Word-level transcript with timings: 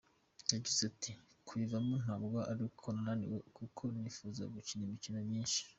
Yagize 0.53 0.81
ati 0.91 1.11
“Kuyivamo 1.45 1.93
ntabwo 2.03 2.37
ari 2.51 2.61
uko 2.69 2.87
naniwe 3.03 3.37
kuko 3.57 3.81
nifuza 3.95 4.41
gukina 4.53 4.83
imikino 4.85 5.19
myinshi. 5.29 5.61